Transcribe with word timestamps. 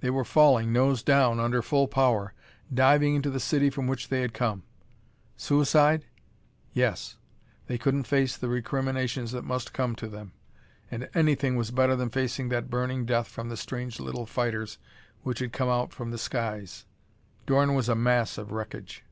They 0.00 0.10
were 0.10 0.26
falling, 0.26 0.74
nose 0.74 1.02
down, 1.02 1.40
under 1.40 1.62
full 1.62 1.88
power; 1.88 2.34
diving 2.70 3.14
into 3.14 3.30
the 3.30 3.40
city 3.40 3.70
from 3.70 3.86
which 3.86 4.10
they 4.10 4.20
had 4.20 4.34
come. 4.34 4.62
Suicide? 5.38 6.04
Yes. 6.74 7.16
They 7.66 7.78
couldn't 7.78 8.02
face 8.02 8.36
the 8.36 8.50
recriminations 8.50 9.32
that 9.32 9.42
must 9.42 9.72
come 9.72 9.96
to 9.96 10.06
them. 10.06 10.32
And 10.90 11.08
anything 11.14 11.56
was 11.56 11.70
better 11.70 11.96
than 11.96 12.10
facing 12.10 12.50
that 12.50 12.68
burning 12.68 13.06
death 13.06 13.28
from 13.28 13.48
the 13.48 13.56
strange 13.56 13.98
little 13.98 14.26
fighters 14.26 14.76
which 15.22 15.38
had 15.38 15.50
come 15.54 15.88
from 15.88 16.08
out 16.08 16.12
the 16.12 16.18
skies. 16.18 16.84
Dorn 17.46 17.74
was 17.74 17.88
a 17.88 17.94
mass 17.94 18.36
of 18.36 18.52
wreckage. 18.52 19.02